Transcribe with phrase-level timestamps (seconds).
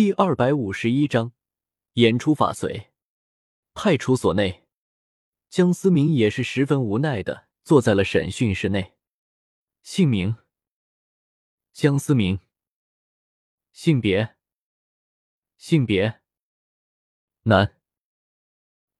[0.00, 1.34] 第二百五十一章，
[1.92, 2.90] 演出法随。
[3.74, 4.66] 派出所内，
[5.50, 8.94] 江思明也是十分无奈的坐在了审讯室内。
[9.82, 10.36] 姓名：
[11.74, 12.40] 江思明。
[13.72, 14.36] 性别：
[15.58, 16.22] 性别
[17.42, 17.76] 男。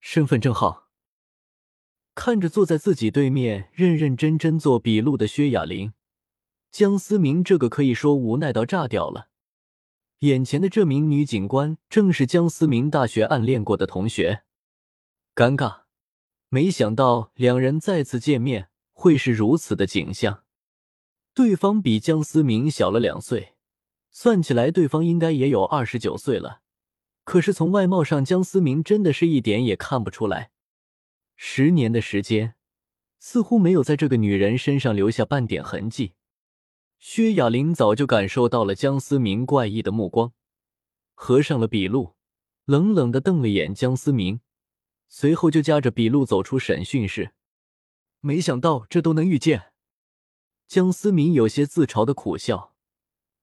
[0.00, 0.90] 身份证号。
[2.16, 5.92] 看着坐在自己对面认认真真做笔录的薛雅玲，
[6.72, 9.28] 江思明这个可以说无奈到炸掉了。
[10.20, 14.42] 眼前的这名女警官正是江思明大学暗恋过的同学，
[15.32, 15.82] 尴尬，
[16.48, 20.42] 没想到两人再次见面会是如此的景象。
[21.32, 23.54] 对方比江思明小了两岁，
[24.10, 26.62] 算起来对方应该也有二十九岁了。
[27.22, 30.50] 可是从外貌上，江思明真的是一点也看不出来。
[31.36, 32.54] 十年的时间，
[33.20, 36.14] 似乎没有在这个女人身上留下半点痕迹。
[36.98, 40.32] 薛雅玲早就感受到了江思明怪异的目光，
[41.14, 42.14] 合上了笔录，
[42.64, 44.40] 冷冷的瞪了眼江思明，
[45.08, 47.32] 随后就夹着笔录走出审讯室。
[48.20, 49.72] 没想到这都能遇见，
[50.66, 52.74] 江思明有些自嘲的苦笑。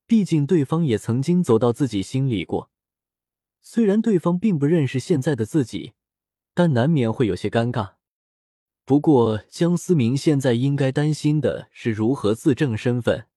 [0.05, 2.69] 毕竟对方也曾经走到自己心里过，
[3.61, 5.93] 虽然对方并不认识现在的自己，
[6.53, 7.93] 但难免会有些尴尬。
[8.83, 13.27] 不过江思明现在应该担心的是如何自证身份。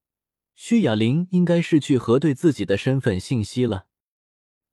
[0.60, 3.86] 薛雅玲应该是去核对自己的身份信息了。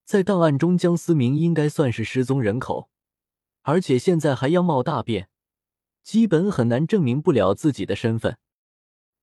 [0.04, 2.90] 在档案中，江思明应该算是失踪人口，
[3.62, 5.30] 而且现在还样貌大变，
[6.02, 8.40] 基本很难证明不了自己的身份。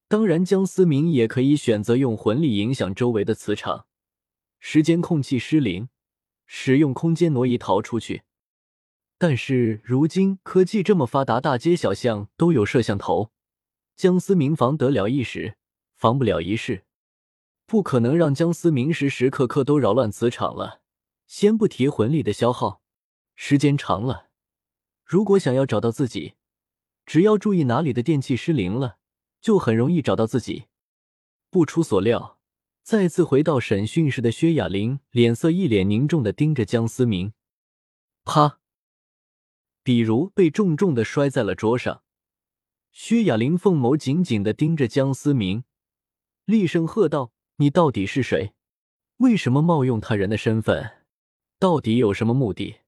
[0.07, 3.87] 当然，江思明也可以选择用魂力影响周围的磁场，
[4.61, 5.89] 时间空气失灵，
[6.47, 8.23] 使用空间挪移逃出去。
[9.19, 13.33] 但是如今科技这么发达，大街小巷都有摄像头，
[13.97, 15.57] 江思明防得了一时。
[16.03, 16.84] 防不了一世，
[17.64, 20.83] 不可能让江思明时时刻刻都扰乱磁场了。
[21.28, 22.83] 先不提魂力的消耗，
[23.36, 24.27] 时间长了，
[25.05, 26.34] 如果想要找到自己，
[27.06, 28.99] 只要注意哪里的电器失灵了，
[29.41, 30.65] 就很容易找到自己。
[31.50, 32.41] 不出所料，
[32.82, 37.32] 再次回到审讯室的薛雅玲脸色一脸凝重的盯着江思明。
[38.25, 38.59] 啪！
[39.84, 42.03] 比如被重重的摔在了桌上。
[42.91, 45.62] 薛雅玲凤眸紧紧的盯着江思明。
[46.44, 48.54] 厉声喝道：“你到底是谁？
[49.19, 51.04] 为什么冒用他人的身份？
[51.58, 52.80] 到底有什么目的？”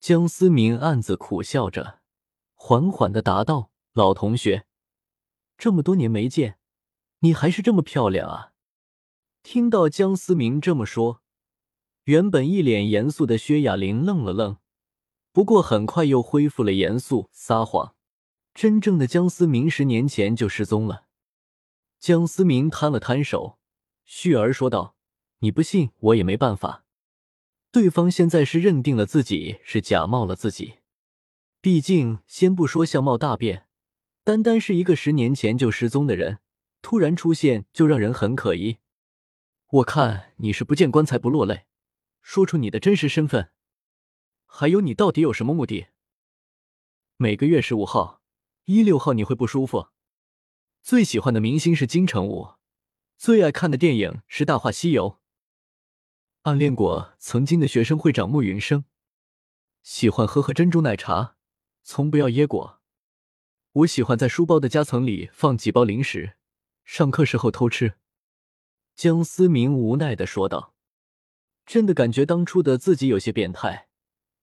[0.00, 2.00] 江思明暗自苦笑着，
[2.54, 4.64] 缓缓的答道：“老同学，
[5.58, 6.58] 这么多年没见，
[7.18, 8.52] 你还是这么漂亮啊！”
[9.42, 11.22] 听到江思明这么说，
[12.04, 14.58] 原本一脸严肃的薛雅玲愣了愣，
[15.32, 17.28] 不过很快又恢复了严肃。
[17.32, 17.94] 撒谎，
[18.54, 21.06] 真正的江思明十年前就失踪了。
[22.00, 23.58] 江思明摊了摊手，
[24.06, 24.96] 旭儿说道
[25.40, 26.86] ：“你不信，我也没办法。
[27.70, 30.78] 对方现在是认定了自己是假冒了自己。
[31.60, 33.66] 毕竟，先不说相貌大变，
[34.24, 36.38] 单单是一个十年前就失踪的人，
[36.80, 38.78] 突然出现就让人很可疑。
[39.68, 41.66] 我看你是不见棺材不落泪，
[42.22, 43.50] 说出你的真实身份，
[44.46, 45.88] 还有你到底有什么目的？
[47.18, 48.22] 每个月十五号、
[48.64, 49.88] 一六号你会不舒服。”
[50.82, 52.54] 最喜欢的明星是金城武，
[53.16, 55.10] 最爱看的电影是《大话西游》，
[56.42, 58.84] 暗恋过曾经的学生会长慕云生，
[59.82, 61.36] 喜欢喝喝珍珠奶茶，
[61.82, 62.80] 从不要椰果。
[63.72, 66.36] 我喜欢在书包的夹层里放几包零食，
[66.84, 67.94] 上课时候偷吃。
[68.96, 70.74] 江思明无奈的说道
[71.64, 73.88] ：“真的感觉当初的自己有些变态，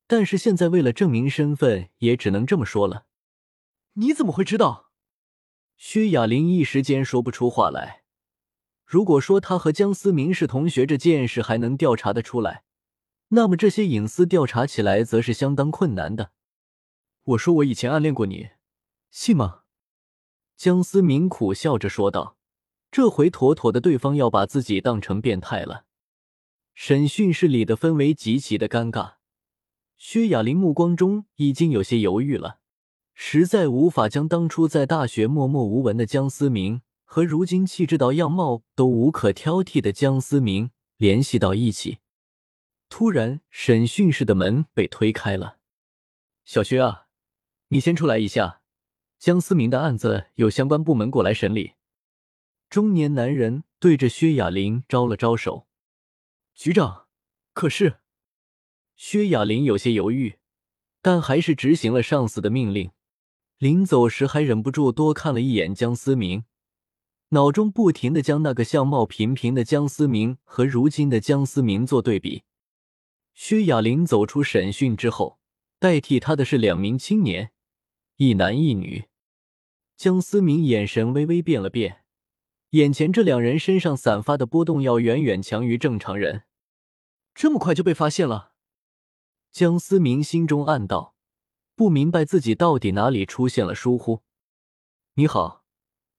[0.06, 3.06] 但是现在为了证明身份，也只能这么说了。”
[4.00, 4.87] 你怎么会知道？
[5.78, 8.04] 薛雅玲一时间说不出话来。
[8.84, 12.64] 如果说她和江思明是同学这件事还能调查得出来，
[13.30, 16.32] 那么这些隐私调查起来则是相当困难的。
[17.24, 18.50] 我说我以前暗恋过你，
[19.12, 19.62] 信吗？
[20.56, 22.38] 江思明苦笑着说道。
[22.90, 25.86] 这回妥妥的，对方要把自己当成变态了。
[26.74, 29.16] 审讯室里的氛围极其的尴尬，
[29.98, 32.60] 薛雅玲目光中已经有些犹豫了。
[33.20, 41.98] 实在无法将当初在大学默默无闻的江思明和如今气质到样貌都无可挑剔的江思明联系到一起。
[42.90, 45.58] 突然，审讯室的门被推开了。
[46.46, 47.08] 小薛啊，
[47.70, 48.62] 你先出来一下。
[49.18, 51.74] 江思明的案子有相关部门过来审理。
[52.70, 55.68] 中年男人对着薛雅玲招了招手。
[56.54, 57.08] 局长，
[57.54, 57.98] 可是……
[58.96, 60.38] 薛雅玲有些犹豫，
[61.02, 62.92] 但还是执行了上司的命令。
[63.58, 66.46] 临走时还忍不住多看了一眼江思明，
[67.30, 72.44] 脑中不停的将那个相貌平平的江思明和如今的江思明做对比。
[73.34, 75.40] 薛雅玲走出审讯之后，
[75.80, 77.52] 代替她的是两名青年，
[78.18, 79.06] 一男一女。
[79.96, 82.04] 江思明眼神微微变了变，
[82.70, 86.44] 眼前这两人身上散发的波动要远远强于正常人。
[87.34, 88.52] 这么快就被发现了？
[89.52, 91.16] 江思明心中暗道，
[91.78, 94.24] 不明白自己到底哪里出现了疏忽。
[95.14, 95.64] 你好，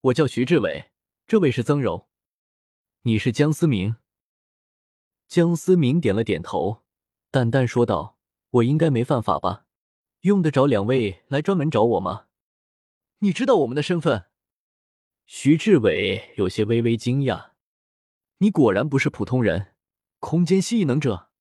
[0.03, 0.93] 我叫徐志伟。
[1.27, 2.09] 这位是曾柔，
[3.03, 3.97] 你是江思明。
[5.27, 6.85] 江思明点了点头，
[7.33, 8.17] 淡淡说道
[8.51, 9.65] ：“我应该没犯法吧？
[10.21, 12.27] 用得着两位来专门找我吗？
[13.19, 14.27] 你知道我们的身份？”
[15.27, 17.51] 徐志伟有些微微惊讶
[18.39, 19.75] ：“你果然不是普通人，
[20.21, 21.33] 空间系异能者。”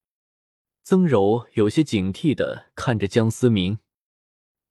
[0.81, 3.77] 曾柔有些警惕的看着江思明，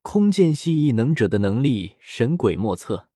[0.09, 3.09] 空间系异能者的能力神鬼莫测。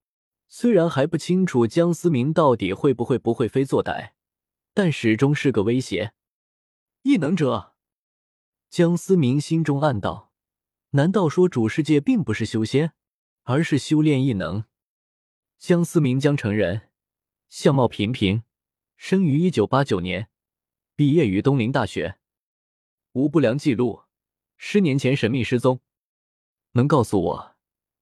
[0.49, 4.11] 虽然还不清楚江思明到底会不会不会非作歹，
[4.75, 6.15] 但始终是个威胁。
[7.03, 7.75] 异能者，
[8.69, 10.33] 江思明心中暗道：
[10.91, 12.93] 难道说主世界并不是修仙，
[13.45, 14.65] 而是修炼异能？
[15.61, 16.89] 江思明江城人，
[17.49, 18.43] 相貌平平，
[18.97, 20.29] 生于一九八九年，
[20.97, 22.19] 毕业于东林大学，
[23.13, 24.03] 无不良记录，
[24.57, 25.81] 十年前神秘失踪。
[26.73, 27.57] 能告诉我，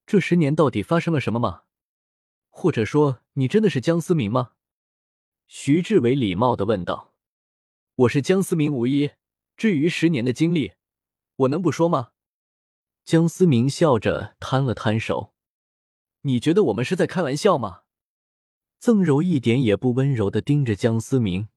[0.05, 1.63] 这十年到底发生了什么吗？
[2.49, 4.51] 或者说，你真的是江思明吗？
[5.47, 7.13] 徐志伟礼貌的问道。
[7.95, 9.11] 我是江思明无疑。
[9.57, 10.73] 至于十年的经历，
[11.35, 12.11] 我能不说吗？
[13.03, 15.33] 江思明笑着摊了摊手。
[16.21, 17.81] 你觉得我们是在开玩笑吗？
[18.79, 21.49] 曾柔一点也不温柔的盯着江思明，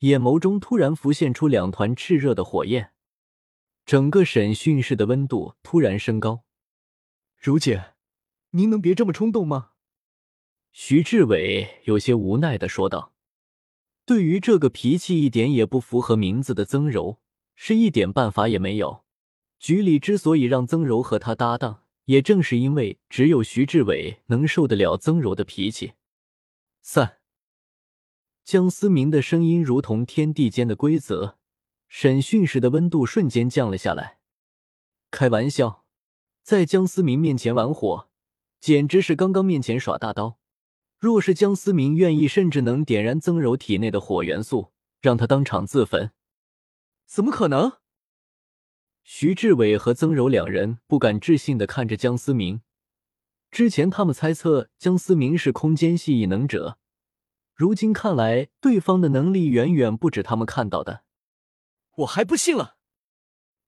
[0.00, 2.92] 眼眸中突然浮现出两团炽热的火焰，
[3.84, 6.44] 整个审讯室的温度突然升高。
[7.36, 7.92] 如姐，
[8.50, 9.72] 您能别这么冲动吗？
[10.72, 13.12] 徐志伟有些无奈的说道
[14.06, 17.20] ：“对于这个脾气一点也不符合名字的曾柔，
[17.54, 19.04] 是一点办法也没有。
[19.58, 25.92] 局里之所以让曾柔和他搭档，也正是因为只有徐志伟能受得了曾柔的脾气。”
[26.80, 27.18] 三，
[28.44, 31.38] 江思明的声音如同天地间的规则，
[31.88, 34.18] 审讯室的温度瞬间降了下来。
[35.10, 35.84] 开玩笑，
[36.42, 38.08] 在江思明面前玩火，
[38.60, 40.38] 简直是刚刚面前耍大刀。
[40.98, 46.10] 若是江思明愿意，甚至能点燃曾柔体内的火元素，让他当场自焚。
[47.06, 47.74] 怎么可能？
[49.02, 52.62] 徐志伟和曾柔两人不敢置信的看着江思明。
[53.50, 56.78] 之前他们猜测江思明是空间系异能者，
[57.54, 61.03] 如今看来，对方的能力远远不止他们看到的。
[61.96, 62.76] 我还不信了！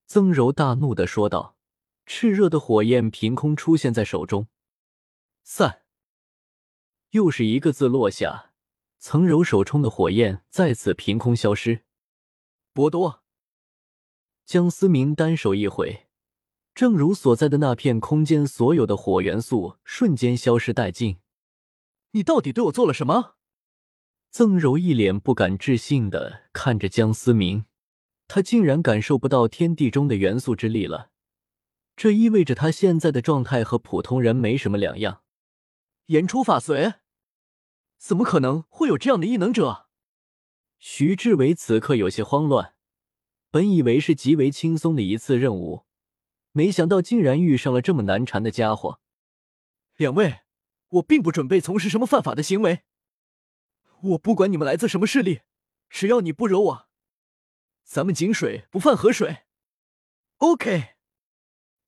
[0.07, 1.57] 曾柔大怒的说道，
[2.07, 4.49] 炽热的火焰凭空出现在手中，
[5.43, 5.83] 散。
[7.11, 8.53] 又是一个字落下，
[8.99, 11.85] 曾柔手中的火焰再次凭空消失。
[12.73, 13.23] 博多，
[14.45, 16.09] 江思明单手一挥，
[16.75, 21.21] 正如所在的那片空间，所有的火元素瞬间消失殆尽。
[22.11, 23.37] 你到底对我做了什么？
[24.31, 27.65] 曾柔一脸不敢置信的看着江思明，
[28.29, 31.11] 他竟然感受不到天地中的元素之力了，
[31.97, 35.23] 这意味着他现在的状态和普通人没什么两样。
[36.07, 36.95] 言出法随。
[37.99, 39.87] 怎么可能会有这样的异能者？
[40.79, 42.75] 徐志伟此刻有些慌乱，
[43.51, 45.87] 本以为是极为轻松的一次任务，
[46.53, 49.01] 没想到竟然遇上了这么难缠的家伙。
[49.97, 50.41] 两位，
[50.89, 52.83] 我并不准备从事什么犯法的行为。
[54.03, 55.41] 我不管你们来自什么势力，
[55.89, 56.89] 只要你不惹我，
[57.87, 59.45] 咱们井水不犯河水。
[60.39, 60.97] OK。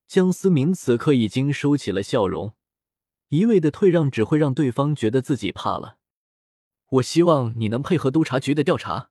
[0.07, 2.55] 江思明此刻已经收起了笑容，
[3.29, 5.99] 一味的退让只会让对方觉得自己怕了。
[6.91, 9.11] 我希望你能配合督察局的调查。”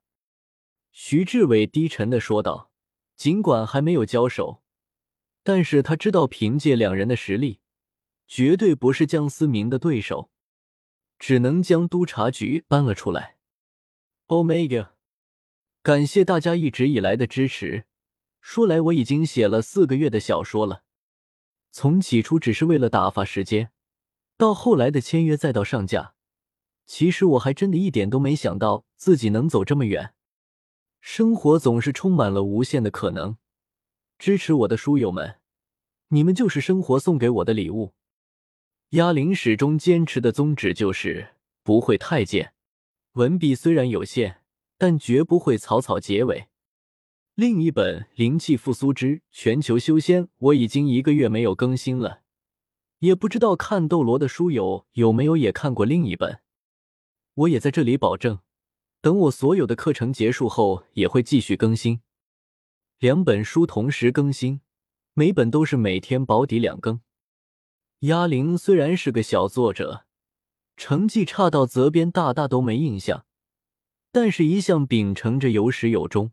[0.90, 2.72] 徐志伟低沉的说道。
[3.14, 4.62] 尽管还没有交手，
[5.42, 7.58] 但是他知道凭借两人的实力，
[8.28, 10.30] 绝对不是江思明的对手，
[11.18, 13.38] 只能将督察局搬了出来。
[14.28, 14.90] Omega，
[15.82, 17.84] 感谢大家一直以来的支持。
[18.40, 20.82] 说来我已经写了四个月的小说了，
[21.70, 23.70] 从起初只是为了打发时间，
[24.36, 26.14] 到后来的签约，再到上架。
[26.86, 30.14] 其实我还真的一点都没想到自己能走这么远。
[31.00, 33.36] 生活总是充满了无限的可能。
[34.18, 35.36] 支持我的书友们，
[36.08, 37.94] 你们就是生活送给我的礼物。
[38.90, 42.54] 鸭铃始终坚持的宗旨就是不会太贱。
[43.12, 44.37] 文笔虽然有限，
[44.78, 46.48] 但绝不会草草结尾。
[47.34, 52.22] 另一本《灵气复苏之全球修仙》，我已经一个月没有更新了，
[53.00, 56.40] 也不知道看斗罗的书友有没有也看过另一本。
[57.34, 58.40] 我也在这里保证，
[59.00, 62.00] 等我所有的课程结束后，也会继续更新。
[62.98, 64.60] 两本书同时更新，
[65.14, 67.00] 每本都是每天保底两更。
[68.00, 70.06] 鸭铃虽然是个小作者，
[70.76, 73.24] 成绩差到责编大大都没印象，
[74.10, 76.32] 但是一向秉承着有始有终。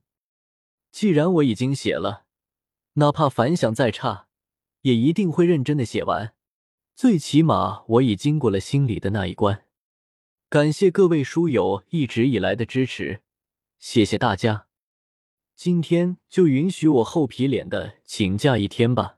[0.92, 2.26] 既然我已经写了，
[2.94, 4.28] 哪怕反响再差，
[4.82, 6.34] 也一定会认真的写完。
[6.96, 9.66] 最起码我已经过了心里的那一关。
[10.48, 13.22] 感谢各位书友一直以来的支持，
[13.78, 14.68] 谢谢大家。
[15.56, 19.18] 今天就允许我厚皮脸的请假一天吧。